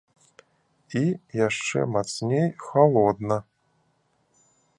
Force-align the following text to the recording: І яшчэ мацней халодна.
І 1.01 1.03
яшчэ 1.47 1.79
мацней 1.97 2.47
халодна. 2.67 3.37